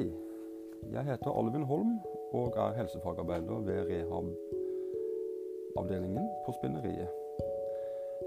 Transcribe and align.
Hei, 0.00 0.08
jeg 0.92 1.02
heter 1.04 1.30
Alvin 1.36 1.64
Holm 1.68 2.00
og 2.32 2.54
er 2.56 2.72
helsefagarbeider 2.78 3.58
ved 3.66 3.80
rehab-avdelingen 3.90 6.26
på 6.46 6.52
Spinneriet. 6.56 7.08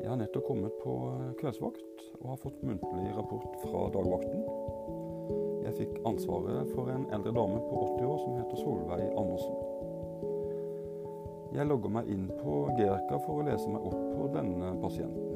Jeg 0.02 0.10
har 0.12 0.18
nettopp 0.20 0.46
kommet 0.52 0.74
på 0.84 0.94
kveldsvakt 1.40 2.00
og 2.20 2.26
har 2.30 2.40
fått 2.44 2.60
muntlig 2.62 3.10
rapport 3.18 3.54
fra 3.64 3.80
dagvakten. 3.96 4.42
Jeg 5.66 5.74
fikk 5.80 5.94
ansvaret 6.12 6.66
for 6.76 6.86
en 6.94 7.06
eldre 7.10 7.34
dame 7.40 7.60
på 7.66 7.74
80 7.88 8.06
år 8.12 8.18
som 8.22 8.38
heter 8.38 8.58
Solveig 8.62 9.08
Andersen. 9.24 9.56
Jeg 11.58 11.70
logger 11.72 11.90
meg 11.98 12.04
inn 12.14 12.26
på 12.38 12.52
GRK 12.78 13.12
for 13.26 13.34
å 13.40 13.48
lese 13.50 13.68
meg 13.74 13.82
opp 13.90 14.02
på 14.14 14.24
denne 14.38 14.68
pasienten. 14.86 15.34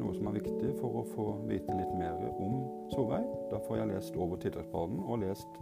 Noe 0.00 0.14
som 0.16 0.30
er 0.30 0.38
viktig 0.38 0.70
for 0.78 1.00
å 1.00 1.02
få 1.12 1.26
vite 1.48 1.74
litt 1.76 1.92
mer 1.96 2.16
om 2.40 2.62
Solveig. 2.92 3.26
Da 3.50 3.60
får 3.66 3.80
jeg 3.80 3.90
lest 3.90 4.16
over 4.16 4.40
tiltaksplanen 4.40 5.02
og 5.04 5.20
lest 5.24 5.58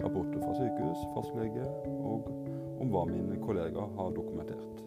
rapporter 0.00 0.40
fra 0.42 0.54
sykehus, 0.54 1.04
fastlege 1.14 1.66
og 1.88 2.28
om 2.78 2.90
hva 2.92 3.04
mine 3.10 3.38
kollegaer 3.42 3.94
har 3.98 4.14
dokumentert. 4.16 4.82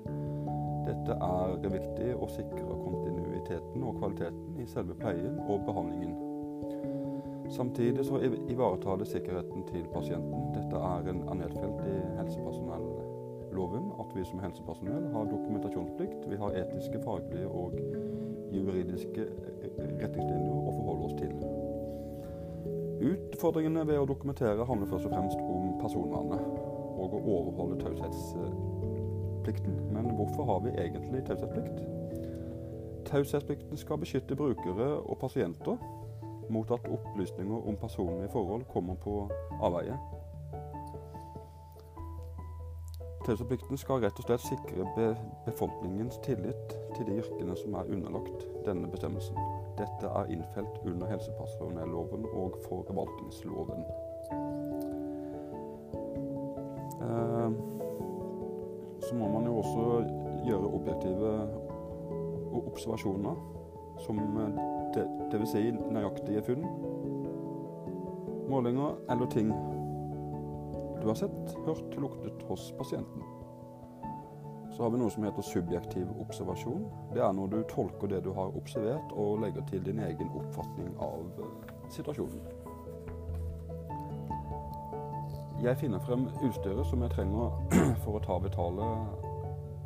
Dette 0.87 1.15
er 1.15 1.57
viktig 1.61 2.11
å 2.17 2.27
sikre 2.31 2.79
kontinuiteten 2.81 3.83
og 3.85 3.99
kvaliteten 3.99 4.59
i 4.61 4.67
selve 4.69 4.95
pleien 4.97 5.37
og 5.45 5.65
behandlingen. 5.67 6.15
Samtidig 7.51 8.05
så 8.07 8.19
ivaretar 8.49 8.95
det 9.01 9.07
sikkerheten 9.11 9.65
til 9.67 9.83
pasienten. 9.93 10.53
Dette 10.55 10.83
er 10.87 11.09
en 11.11 11.25
nedfelt 11.37 11.81
i 11.83 11.97
helsepersonelloven 12.17 13.89
at 13.99 14.15
vi 14.15 14.23
som 14.29 14.39
helsepersonell 14.39 15.09
har 15.11 15.27
dokumentasjonsplikt. 15.33 16.29
Vi 16.31 16.39
har 16.39 16.55
etiske, 16.63 17.03
faglige 17.03 17.51
og 17.51 17.75
juridiske 18.55 19.27
retningslinjer 19.75 20.55
å 20.55 20.77
forholde 20.79 21.09
oss 21.09 21.19
til. 21.19 21.35
Utfordringene 23.01 23.87
ved 23.87 23.97
å 23.97 24.05
dokumentere 24.05 24.65
handler 24.65 24.89
først 24.91 25.07
og 25.09 25.15
fremst 25.15 25.39
om 25.41 25.71
personvernet 25.81 26.43
og 27.01 27.15
å 27.17 27.21
overholde 27.35 27.79
taushetsplikten. 27.81 29.79
Men 29.95 30.11
hvorfor 30.19 30.45
har 30.45 30.59
vi 30.65 30.75
egentlig 30.83 31.23
taushetsplikt? 31.25 31.81
Taushetsplikten 33.09 33.77
skal 33.77 33.97
beskytte 33.97 34.37
brukere 34.37 34.91
og 35.01 35.17
pasienter 35.23 35.81
mot 36.51 36.71
at 36.71 36.89
opplysninger 36.93 37.67
om 37.67 37.79
personlige 37.81 38.29
forhold 38.29 38.63
kommer 38.69 38.95
på 39.01 39.15
avveie. 39.61 39.97
Taushetsplikten 43.25 43.77
skal 43.77 44.01
rett 44.05 44.17
og 44.21 44.25
slett 44.29 44.45
sikre 44.45 45.09
befolkningens 45.45 46.21
tillit 46.25 46.77
til 46.95 47.05
de 47.09 47.17
yrkene 47.21 47.57
som 47.57 47.73
er 47.81 47.89
underlagt 47.93 48.47
denne 48.65 48.89
bestemmelsen. 48.93 49.37
Dette 49.77 50.07
er 50.07 50.31
innfelt 50.33 50.81
under 50.85 51.07
helsepersonelloven 51.07 52.25
og 52.33 52.57
forvaltningsloven. 52.67 53.85
Eh, 57.01 57.51
så 59.01 59.15
må 59.15 59.27
man 59.33 59.45
jo 59.45 59.57
også 59.57 59.85
gjøre 60.45 60.73
objektive 60.73 61.33
observasjoner, 62.51 63.35
som 63.99 64.17
det 64.95 65.39
vil 65.39 65.47
si 65.47 65.67
nøyaktige 65.71 66.43
funn. 66.43 66.65
Målinger 68.51 68.97
eller 69.09 69.29
ting 69.31 69.53
du 71.01 71.07
har 71.07 71.17
sett, 71.17 71.55
hørt, 71.65 71.95
luktet 71.97 72.43
hos 72.49 72.71
pasienten. 72.77 73.23
Så 74.81 74.85
har 74.85 74.91
vi 74.91 74.97
noe 74.97 75.11
som 75.13 75.25
heter 75.27 75.45
subjektiv 75.45 76.07
observasjon. 76.23 76.87
Det 77.13 77.21
er 77.21 77.33
når 77.37 77.51
du 77.51 77.57
tolker 77.69 78.09
det 78.09 78.23
du 78.25 78.31
har 78.33 78.55
observert, 78.57 79.11
og 79.13 79.43
legger 79.43 79.61
til 79.69 79.83
din 79.85 79.99
egen 80.01 80.31
oppfatning 80.39 80.95
av 80.97 81.43
situasjonen. 81.93 82.41
Jeg 85.61 85.77
finner 85.83 86.01
frem 86.01 86.25
utstyret 86.41 86.89
som 86.89 87.05
jeg 87.05 87.13
trenger 87.13 87.61
for 88.07 88.17
å 88.17 88.23
ta 88.25 88.39
vitale 88.41 88.89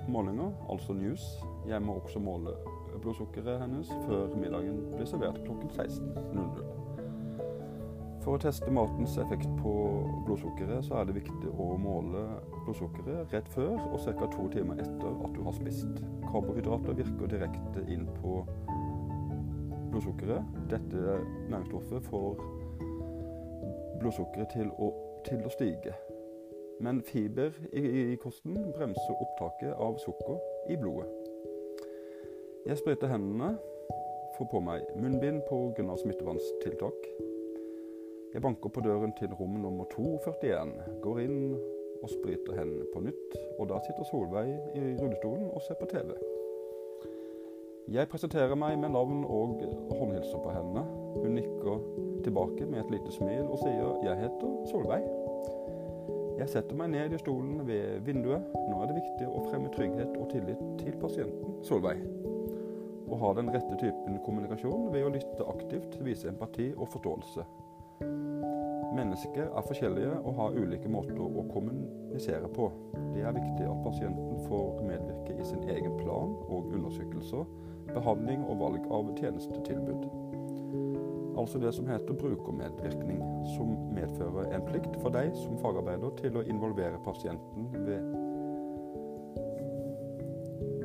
målinger, 0.07 0.55
altså 0.71 0.95
news. 0.95 1.27
Jeg 1.67 1.83
må 1.83 1.99
også 1.99 2.23
måle 2.23 2.55
blodsukkeret 2.95 3.65
hennes 3.65 3.91
før 4.07 4.31
middagen 4.39 4.79
blir 4.95 5.11
servert 5.11 5.43
klokken 5.43 5.75
16.00. 5.75 6.84
For 8.25 8.39
å 8.39 8.41
teste 8.41 8.71
matens 8.73 9.19
effekt 9.21 9.51
på 9.59 9.71
blodsukkeret, 10.25 10.87
så 10.87 10.95
er 10.97 11.05
det 11.05 11.19
viktig 11.19 11.51
å 11.61 11.75
måle 11.77 12.23
blodsukkeret 12.65 13.33
rett 13.35 13.51
før 13.53 13.75
og 13.77 13.99
ca. 14.01 14.29
to 14.33 14.47
timer 14.49 14.81
etter 14.81 15.11
at 15.11 15.35
du 15.35 15.43
har 15.45 15.53
spist. 15.53 15.99
Karbohydrater 16.23 16.97
virker 16.97 17.29
direkte 17.29 17.83
inn 17.85 18.07
på 18.17 18.39
blodsukkeret. 19.93 20.57
Dette 20.73 21.19
næringsstoffet 21.51 22.09
får 22.09 22.41
blodsukkeret 24.01 24.57
til 24.57 24.73
å, 24.73 24.89
til 25.29 25.45
å 25.45 25.53
stige. 25.53 25.93
Men 26.81 27.03
fiber 27.05 27.53
i, 27.77 27.85
i 27.85 28.17
kosten 28.25 28.57
bremser 28.73 29.21
opptaket 29.21 29.77
av 29.77 30.01
sukker 30.01 30.41
i 30.73 30.81
blodet. 30.81 31.07
Jeg 32.65 32.81
sprøyter 32.81 33.13
hendene, 33.13 33.53
får 34.39 34.49
på 34.49 34.65
meg 34.65 34.89
munnbind 34.97 35.45
pga. 35.45 35.93
smittevannstiltak. 36.01 37.09
Jeg 38.35 38.43
banker 38.43 38.67
på 38.69 38.81
døren 38.83 39.13
til 39.15 39.31
rom 39.31 39.53
nummer 39.63 39.85
241, 39.93 40.71
går 41.03 41.19
inn 41.23 41.37
og 42.03 42.09
spriter 42.11 42.57
hendene 42.57 42.83
på 42.91 42.99
nytt, 43.05 43.35
og 43.55 43.69
da 43.69 43.77
sitter 43.85 44.07
Solveig 44.09 44.49
i 44.75 44.81
rullestolen 44.97 45.45
og 45.55 45.63
ser 45.63 45.77
på 45.79 45.87
TV. 45.87 46.11
Jeg 47.95 48.09
presenterer 48.11 48.59
meg 48.59 48.75
med 48.81 48.91
navn 48.91 49.23
og 49.23 49.55
håndhilser 49.95 50.41
på 50.43 50.51
henne. 50.51 50.83
Hun 51.15 51.37
nikker 51.37 51.79
tilbake 52.27 52.67
med 52.67 52.81
et 52.81 52.91
lite 52.97 53.15
smil 53.15 53.47
og 53.47 53.61
sier 53.63 54.03
'Jeg 54.03 54.19
heter 54.25 54.51
Solveig'. 54.67 55.07
Jeg 56.37 56.49
setter 56.49 56.75
meg 56.75 56.89
ned 56.89 57.13
i 57.13 57.23
stolen 57.23 57.67
ved 57.67 57.99
vinduet. 58.03 58.43
Nå 58.69 58.81
er 58.81 58.87
det 58.91 58.99
viktig 58.99 59.27
å 59.31 59.45
fremme 59.47 59.71
trygghet 59.71 60.17
og 60.19 60.29
tillit 60.29 60.59
til 60.83 60.99
pasienten 60.99 61.63
Solveig. 61.63 62.03
Å 63.07 63.15
ha 63.15 63.33
den 63.33 63.53
rette 63.53 63.77
typen 63.79 64.19
kommunikasjon 64.25 64.91
ved 64.93 65.05
å 65.05 65.13
lytte 65.13 65.47
aktivt, 65.47 66.03
vise 66.03 66.27
empati 66.27 66.73
og 66.75 66.87
forståelse. 66.87 67.45
Mennesker 68.95 69.47
er 69.57 69.67
forskjellige 69.67 70.11
og 70.23 70.35
har 70.39 70.55
ulike 70.55 70.89
måter 70.91 71.19
å 71.19 71.43
kommunisere 71.51 72.47
på. 72.55 72.69
Det 73.13 73.23
er 73.23 73.35
viktig 73.35 73.67
at 73.67 73.83
pasienten 73.83 74.43
får 74.47 74.83
medvirke 74.87 75.35
i 75.39 75.47
sin 75.47 75.63
egen 75.69 75.97
plan 75.99 76.35
og 76.47 76.71
undersøkelser, 76.75 77.43
behandling 77.93 78.45
og 78.47 78.59
valg 78.63 78.87
av 78.91 79.11
tjenestetilbud. 79.19 80.07
Altså 81.35 81.59
det 81.59 81.73
som 81.75 81.87
heter 81.87 82.13
brukermedvirkning, 82.13 83.19
som 83.57 83.75
medfører 83.95 84.55
en 84.55 84.67
plikt 84.69 84.95
for 85.01 85.11
deg 85.15 85.35
som 85.35 85.59
fagarbeider 85.59 86.15
til 86.21 86.39
å 86.39 86.45
involvere 86.47 87.01
pasienten 87.03 87.67
ved, 87.75 88.07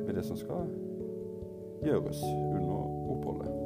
ved 0.03 0.13
det 0.19 0.27
som 0.27 0.39
skal 0.39 0.67
gjøres 1.87 2.23
under 2.51 3.11
oppholdet. 3.15 3.60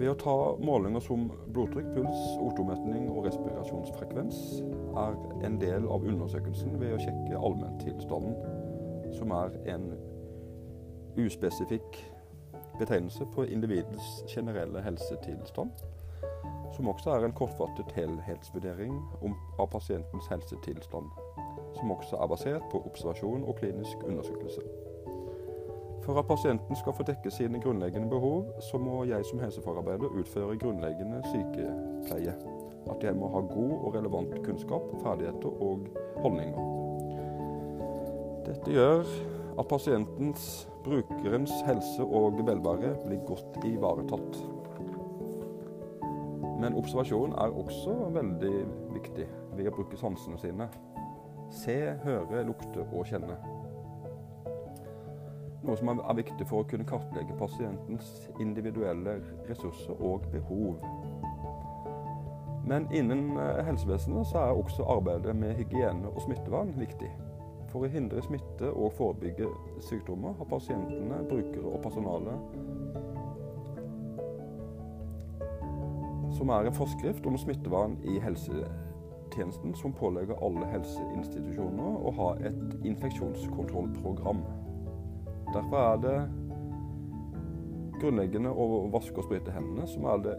Ved 0.00 0.08
å 0.08 0.16
ta 0.16 0.34
målinger 0.64 1.02
som 1.04 1.26
blodtrykk, 1.52 1.90
puls, 1.92 2.20
O2-metning 2.40 3.10
og 3.12 3.26
respirasjonsfrekvens 3.26 4.38
er 5.02 5.18
en 5.44 5.58
del 5.60 5.84
av 5.92 6.06
undersøkelsen 6.08 6.78
ved 6.80 6.94
å 6.96 7.00
sjekke 7.02 7.36
allmenntilstanden, 7.36 9.12
som 9.18 9.34
er 9.36 9.58
en 9.74 9.90
uspesifikk 11.20 12.00
betegnelse 12.78 13.28
på 13.34 13.44
individets 13.52 14.24
generelle 14.32 14.80
helsetilstand, 14.88 15.84
som 16.72 16.88
også 16.88 17.18
er 17.18 17.28
en 17.28 17.36
kortfattet 17.36 17.92
helhetsvurdering 17.92 18.96
av 19.60 19.68
pasientens 19.74 20.32
helsetilstand, 20.32 21.12
som 21.76 21.92
også 21.92 22.16
er 22.16 22.32
basert 22.32 22.70
på 22.72 22.80
observasjon 22.88 23.44
og 23.44 23.60
klinisk 23.60 24.08
undersøkelse. 24.08 24.64
For 26.10 26.18
at 26.18 26.26
pasienten 26.26 26.76
skal 26.76 26.92
få 26.92 27.02
dekket 27.06 27.32
sine 27.32 27.60
grunnleggende 27.62 28.08
behov, 28.10 28.44
så 28.60 28.78
må 28.78 29.04
jeg 29.04 29.24
som 29.24 29.38
helsefagarbeider 29.38 30.16
utføre 30.18 30.56
grunnleggende 30.58 31.20
sykepleie. 31.30 32.32
At 32.90 33.04
jeg 33.04 33.14
må 33.14 33.28
ha 33.30 33.40
god 33.40 33.74
og 33.76 33.94
relevant 33.94 34.34
kunnskap, 34.44 34.82
ferdigheter 35.04 35.62
og 35.62 35.86
holdninger. 36.16 36.58
Dette 38.48 38.74
gjør 38.74 39.06
at 39.58 39.70
pasientens, 39.70 40.68
brukerens 40.84 41.52
helse 41.66 42.02
og 42.02 42.42
velvære 42.46 42.96
blir 43.06 43.22
godt 43.30 43.62
ivaretatt. 43.70 44.42
Men 46.60 46.74
observasjon 46.74 47.38
er 47.38 47.54
også 47.62 47.94
veldig 48.18 48.66
viktig 48.98 49.30
ved 49.54 49.70
å 49.70 49.78
bruke 49.78 50.02
sansene 50.02 50.42
sine. 50.42 50.66
Se, 51.54 51.80
høre, 52.02 52.42
lukte 52.50 52.82
og 52.90 53.06
kjenne. 53.06 53.59
Noe 55.62 55.76
som 55.76 55.90
er 55.92 56.16
viktig 56.16 56.46
for 56.48 56.62
å 56.62 56.68
kunne 56.68 56.86
kartlegge 56.88 57.36
pasientens 57.38 58.30
individuelle 58.40 59.18
ressurser 59.48 59.98
og 60.00 60.24
behov. 60.32 60.80
Men 62.70 62.86
innen 62.94 63.36
eh, 63.36 63.60
helsevesenet 63.66 64.28
så 64.30 64.44
er 64.44 64.56
også 64.56 64.86
arbeidet 64.88 65.36
med 65.36 65.56
hygiene 65.58 66.08
og 66.08 66.22
smittevern 66.24 66.72
viktig. 66.80 67.10
For 67.70 67.84
å 67.86 67.92
hindre 67.92 68.22
smitte 68.24 68.72
og 68.72 68.94
forebygge 68.96 69.48
sykdommer 69.86 70.34
har 70.38 70.48
pasientene, 70.50 71.22
brukere 71.28 71.70
og 71.70 71.82
personalet 71.84 72.68
som 76.40 76.48
er 76.48 76.66
en 76.66 76.74
forskrift 76.74 77.26
om 77.26 77.38
smittevern 77.38 77.98
i 78.08 78.16
helsetjenesten 78.24 79.74
som 79.76 79.92
pålegger 79.92 80.38
alle 80.40 80.64
helseinstitusjoner 80.70 81.98
å 82.00 82.12
ha 82.16 82.28
et 82.48 82.76
infeksjonskontrollprogram. 82.88 84.40
Derfor 85.54 85.78
er 85.82 85.96
det 86.04 86.18
grunnleggende 88.00 88.52
å 88.54 88.86
vaske 88.92 89.18
og 89.18 89.26
sprite 89.26 89.52
hendene 89.54 89.86
som 89.90 90.06
er 90.06 90.22
det 90.24 90.36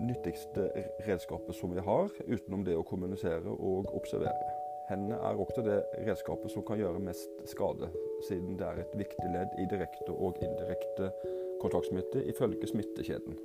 nyttigste 0.00 0.70
redskapet 1.04 1.54
som 1.58 1.74
vi 1.74 1.84
har, 1.84 2.08
utenom 2.24 2.64
det 2.64 2.78
å 2.78 2.86
kommunisere 2.86 3.52
og 3.52 3.90
observere. 3.92 4.56
Hendene 4.88 5.20
er 5.20 5.38
også 5.38 5.62
det 5.66 5.76
redskapet 6.08 6.50
som 6.50 6.64
kan 6.66 6.80
gjøre 6.80 7.02
mest 7.04 7.44
skade, 7.52 7.90
siden 8.26 8.56
det 8.58 8.66
er 8.66 8.80
et 8.82 8.96
viktig 8.98 9.28
ledd 9.36 9.52
i 9.60 9.68
direkte 9.70 10.16
og 10.16 10.40
indirekte 10.42 11.12
kontaktsmitte 11.60 12.24
ifølge 12.32 12.72
smittekjeden. 12.72 13.36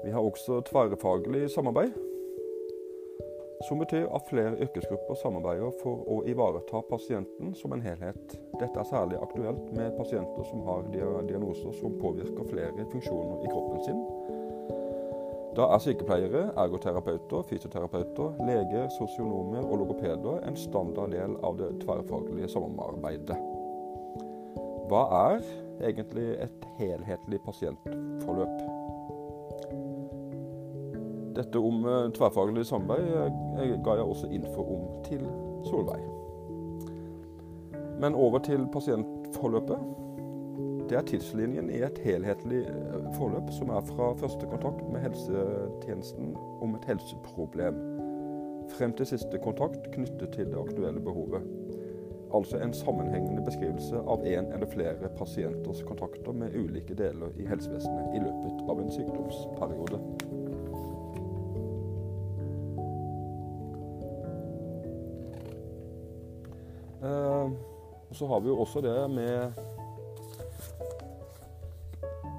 Vi 0.00 0.16
har 0.16 0.24
også 0.24 0.62
tverrfaglig 0.66 1.50
samarbeid, 1.52 1.94
som 3.64 3.78
betyr 3.80 4.06
at 4.14 4.28
flere 4.28 4.58
yrkesgrupper 4.60 5.16
samarbeider 5.22 5.72
for 5.82 6.02
å 6.12 6.20
ivareta 6.28 6.82
pasienten 6.90 7.54
som 7.56 7.72
en 7.72 7.84
helhet. 7.84 8.36
Dette 8.60 8.80
er 8.80 8.88
særlig 8.90 9.20
aktuelt 9.22 9.72
med 9.76 9.96
pasienter 9.96 10.44
som 10.50 10.64
har 10.68 10.86
diagnoser 10.92 11.72
som 11.80 11.96
påvirker 12.00 12.50
flere 12.52 12.88
funksjoner 12.92 13.44
i 13.46 13.52
kroppen 13.52 13.84
sin. 13.88 14.04
Da 15.56 15.70
er 15.72 15.80
sykepleiere, 15.80 16.42
ergoterapeuter, 16.60 17.42
fysioterapeuter, 17.48 18.34
leger, 18.44 18.90
sosionomer 18.98 19.64
og 19.64 19.78
logopeder 19.80 20.44
en 20.44 20.58
standard 20.60 21.16
del 21.16 21.38
av 21.40 21.56
det 21.56 21.72
tverrfaglige 21.80 22.52
samarbeidet. 22.52 23.40
Hva 24.86 25.06
er 25.24 25.46
egentlig 25.80 26.34
et 26.44 26.72
helhetlig 26.76 27.40
pasientforløp? 27.48 28.75
Dette 31.36 31.60
om 31.60 31.84
uh, 31.84 32.06
tverrfaglig 32.16 32.64
samarbeid 32.66 33.80
ga 33.84 33.98
jeg 33.98 34.06
også 34.08 34.30
info 34.32 34.64
om 34.76 34.86
til 35.04 35.26
Solveig. 35.68 36.00
Men 38.00 38.14
over 38.14 38.38
til 38.38 38.66
pasientforløpet. 38.72 39.78
Det 40.88 40.96
er 40.96 41.02
tidslinjen 41.02 41.70
i 41.70 41.80
et 41.82 41.98
helhetlig 41.98 42.60
eh, 42.70 43.06
forløp 43.16 43.48
som 43.50 43.72
er 43.74 43.80
fra 43.88 44.12
første 44.20 44.46
kontakt 44.46 44.84
med 44.92 45.02
helsetjenesten 45.02 46.36
om 46.62 46.76
et 46.78 46.86
helseproblem, 46.86 47.80
frem 48.76 48.94
til 48.94 49.08
siste 49.10 49.40
kontakt 49.42 49.90
knyttet 49.96 50.36
til 50.36 50.52
det 50.52 50.60
aktuelle 50.60 51.02
behovet. 51.02 51.42
Altså 52.34 52.62
en 52.62 52.74
sammenhengende 52.74 53.42
beskrivelse 53.44 53.98
av 53.98 54.22
en 54.26 54.52
eller 54.52 54.70
flere 54.70 55.10
pasienters 55.18 55.82
kontakter 55.82 56.32
med 56.32 56.54
ulike 56.54 56.94
deler 56.94 57.34
i 57.34 57.50
helsevesenet 57.50 58.14
i 58.14 58.22
løpet 58.22 58.66
av 58.70 58.82
en 58.82 58.90
sykdomsperiode. 58.92 60.02
Og 67.06 68.14
så 68.14 68.28
har 68.30 68.40
vi 68.40 68.48
jo 68.52 68.60
også 68.62 68.80
det 68.84 68.96
med 69.10 69.52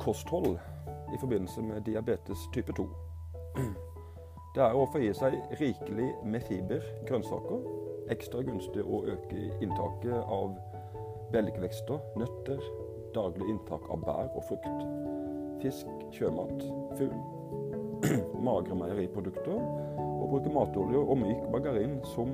kosthold 0.01 0.57
i 1.13 1.17
forbindelse 1.19 1.61
med 1.61 1.81
diabetes 1.81 2.47
type 2.53 2.73
2. 2.73 2.87
Det 4.55 4.63
er 4.65 4.73
å 4.73 4.87
få 4.89 5.01
i 5.03 5.11
seg 5.13 5.35
rikelig 5.59 6.07
med 6.25 6.41
fiber, 6.47 6.81
grønnsaker. 7.05 7.65
Ekstra 8.13 8.41
gunstig 8.47 8.81
å 8.81 9.03
øke 9.11 9.41
inntaket 9.61 10.15
av 10.33 10.55
belgvekster, 11.33 11.99
nøtter, 12.17 12.63
daglig 13.13 13.49
inntak 13.51 13.85
av 13.93 14.01
bær 14.05 14.31
og 14.31 14.45
frukt. 14.47 14.85
Fisk, 15.61 15.91
sjømat, 16.15 16.63
fugl, 16.97 17.19
magre 18.47 18.79
meieriprodukter. 18.79 19.59
Og 20.17 20.25
bruke 20.31 20.53
matolje 20.55 21.03
og 21.03 21.19
myk 21.21 21.43
margarin 21.53 21.99
som 22.15 22.33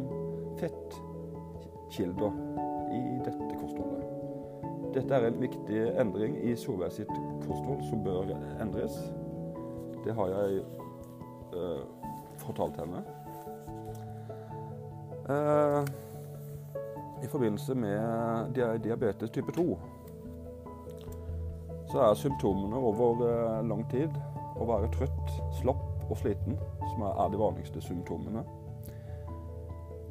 fett 0.61 0.95
kilder 1.93 2.35
i 2.93 3.01
dette 3.25 3.57
kostholdet. 3.61 4.03
Dette 4.93 5.17
er 5.17 5.27
en 5.27 5.41
viktig 5.41 5.81
endring 6.01 6.35
i 6.45 6.55
Solveig 6.59 6.93
sitt 6.93 7.11
kosthold 7.47 7.81
som 7.89 8.03
bør 8.05 8.33
endres. 8.61 8.97
Det 10.03 10.13
har 10.13 10.33
jeg 10.35 10.61
eh, 11.55 11.83
fortalt 12.43 12.77
henne. 12.81 13.01
Eh, 15.29 15.81
I 17.23 17.31
forbindelse 17.31 17.75
med 17.75 18.53
diabetes 18.83 19.31
type 19.31 19.51
2 19.55 19.67
så 21.93 21.99
er 22.01 22.13
symptomene 22.17 22.75
over 22.75 23.19
uh, 23.21 23.67
lang 23.69 23.83
tid 23.91 24.15
å 24.57 24.65
være 24.65 24.89
trøtt, 24.95 25.33
slapp 25.59 26.09
og 26.09 26.17
sliten 26.17 26.55
som 26.89 27.03
er 27.05 27.27
de 27.29 27.37
vanligste 27.37 27.81
symptomene. 27.85 28.41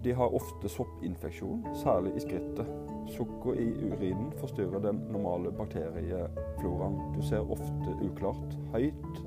De 0.05 0.13
har 0.13 0.35
ofte 0.35 0.69
soppinfeksjon, 0.69 1.67
særlig 1.75 2.17
i 2.17 2.21
skrittet. 2.25 2.67
Sukker 3.15 3.55
i 3.55 3.69
urinen 3.87 4.33
forstyrrer 4.41 4.83
den 4.83 4.99
normale 5.15 5.53
bakteriefloraen. 5.55 6.99
Du 7.15 7.23
ser 7.23 7.51
ofte 7.51 7.95
uklart. 8.03 8.57
Høyt 8.73 9.23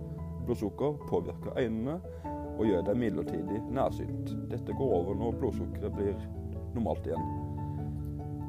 blodsukker 0.45 0.98
påvirker 1.07 1.60
øynene 1.60 2.00
og 2.57 2.66
gjør 2.66 2.83
deg 2.88 3.00
midlertidig 3.00 3.62
nærsynt. 3.72 4.36
Dette 4.51 4.75
går 4.75 4.94
over 5.00 5.16
når 5.19 5.39
blodsukkeret 5.39 5.95
blir 5.95 6.27
normalt 6.75 7.07
igjen. 7.07 7.30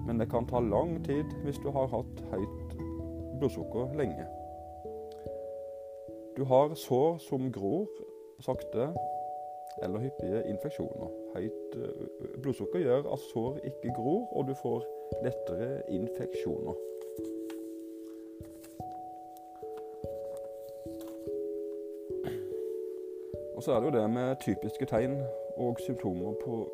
Men 0.06 0.18
det 0.18 0.30
kan 0.30 0.46
ta 0.46 0.60
lang 0.62 0.98
tid 1.06 1.30
hvis 1.44 1.62
du 1.62 1.70
har 1.74 1.90
hatt 1.94 2.22
høyt 2.32 2.76
blodsukker 3.38 3.94
lenge. 3.98 4.26
Du 6.36 6.44
har 6.44 6.74
sår 6.74 7.18
som 7.22 7.50
gror 7.52 7.86
sakte 8.44 8.90
eller 9.82 9.98
hyppige 9.98 10.42
infeksjoner. 10.48 11.08
Høyt 11.34 11.76
blodsukker 12.42 12.78
gjør 12.78 13.12
at 13.12 13.18
sår 13.18 13.58
ikke 13.64 13.94
gror, 13.96 14.28
og 14.32 14.48
du 14.48 14.54
får 14.54 14.84
lettere 15.24 15.82
infeksjoner. 15.90 16.74
Og 23.56 23.62
så 23.62 23.72
er 23.72 23.80
det 23.80 23.86
jo 23.92 23.98
det 24.00 24.10
med 24.10 24.36
typiske 24.40 24.84
tegn 24.84 25.22
og 25.56 25.76
symptomer 25.80 26.32
på 26.44 26.68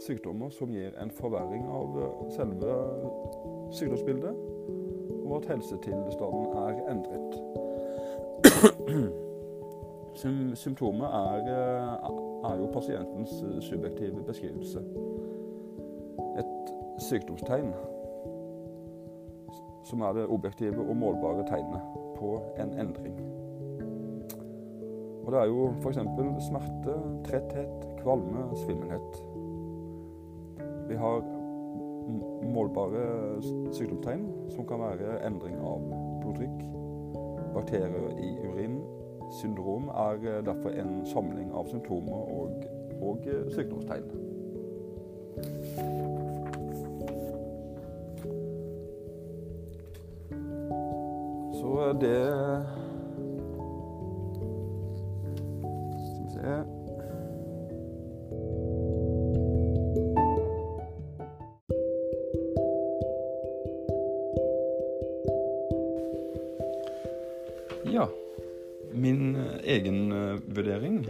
sykdommer 0.00 0.48
som 0.50 0.70
gir 0.70 0.92
en 1.02 1.10
forverring 1.10 1.64
av 1.72 1.96
selve 2.30 2.74
sykdomsbildet, 3.72 4.34
og 5.24 5.36
at 5.36 5.48
helsetilstanden 5.52 6.46
er 6.64 6.84
endret. 6.92 7.32
Symptomet 10.54 11.06
er, 11.06 11.36
eh, 11.46 12.50
er, 12.50 12.56
jo 12.58 12.66
pasientens 12.72 13.42
eh, 13.42 13.60
subjektive 13.60 14.22
beskrivelse. 14.26 14.78
Et 16.38 16.72
sykdomstegn 16.98 17.72
som 19.84 20.00
er 20.00 20.12
det 20.12 20.26
objektive 20.26 20.88
og 20.88 20.96
målbare 20.96 21.46
tegnet 21.46 21.80
på 22.16 22.34
en 22.58 22.74
endring. 22.80 23.14
Og 25.24 25.32
Det 25.32 25.40
er 25.40 25.46
jo 25.46 25.72
f.eks. 25.82 25.98
smerte, 26.48 26.94
tretthet, 27.24 27.88
kvalme, 28.02 28.56
svimmelhet. 28.56 29.22
Vi 30.88 30.94
har 30.96 31.22
målbare 32.54 33.02
sykdomstegn 33.72 34.28
som 34.50 34.66
kan 34.66 34.80
være 34.80 35.26
endring 35.26 35.58
av 35.60 35.84
blodtrykk, 36.22 36.62
bakterier 37.54 38.16
i 38.18 38.30
urinen, 38.48 38.97
Syndrom 39.30 39.88
er 39.88 40.38
eh, 40.38 40.44
derfor 40.46 40.68
en 40.68 41.06
samling 41.06 41.52
av 41.54 41.68
symptomer 41.68 42.12
og, 42.12 42.64
og 43.00 43.26
eh, 43.26 43.50
sykdomstegn. 43.52 44.02
Så 51.60 51.92
det 52.00 52.20
vurdering 70.54 71.02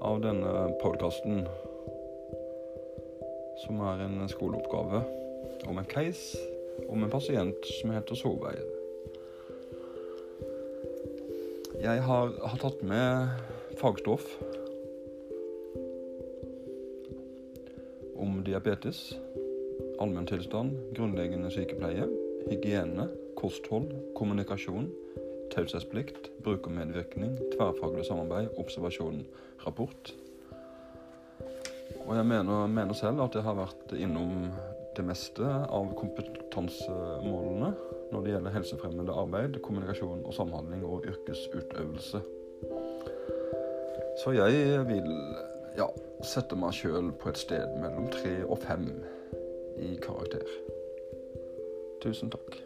av 0.00 0.22
denne 0.24 0.52
podkasten, 0.80 1.44
som 3.64 3.82
er 3.90 4.06
en 4.06 4.22
skoleoppgave 4.32 5.02
om 5.68 5.78
en 5.80 5.90
case 5.90 6.40
om 6.88 7.02
en 7.02 7.10
pasient 7.10 7.66
som 7.80 7.92
heter 7.94 8.18
Solveig. 8.18 8.60
Jeg 11.80 12.02
har, 12.04 12.32
har 12.44 12.60
tatt 12.60 12.82
med 12.84 13.76
fagstoff 13.80 14.26
om 18.20 18.42
diabetes, 18.44 19.00
allmenntilstand, 20.00 20.76
grunnleggende 20.96 21.52
sykepleie, 21.52 22.04
hygiene, 22.50 23.08
kosthold, 23.40 23.88
kommunikasjon, 24.16 24.90
taushetsplikt, 25.52 26.30
brukermedvirkning, 26.44 27.36
tverrfaglig 27.54 28.06
samarbeid, 28.08 28.50
observasjon, 28.60 29.22
rapport. 29.66 30.12
Og 32.06 32.16
jeg 32.16 32.26
mener, 32.26 32.66
mener 32.66 32.94
selv 32.94 33.22
at 33.26 33.34
jeg 33.34 33.46
har 33.46 33.58
vært 33.58 33.94
innom 33.98 34.50
det 34.96 35.04
meste 35.06 35.46
av 35.46 35.92
kompetansemålene 35.98 37.70
når 38.10 38.24
det 38.24 38.34
gjelder 38.34 38.54
helsefremmende 38.56 39.14
arbeid, 39.14 39.60
kommunikasjon 39.62 40.24
og 40.26 40.34
samhandling 40.34 40.82
og 40.86 41.06
yrkesutøvelse. 41.12 42.22
Så 44.24 44.34
jeg 44.36 44.82
vil 44.90 45.10
ja, 45.78 45.86
sette 46.26 46.58
meg 46.58 46.74
sjøl 46.76 47.12
på 47.20 47.30
et 47.30 47.40
sted 47.40 47.78
mellom 47.80 48.10
tre 48.12 48.40
og 48.44 48.58
fem 48.66 48.90
i 49.80 49.94
karakter. 50.02 50.44
Tusen 52.02 52.32
takk. 52.32 52.58